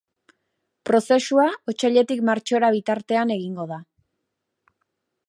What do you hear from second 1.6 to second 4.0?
otsailetik martxora bitartean egingo da.